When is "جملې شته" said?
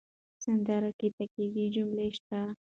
1.75-2.39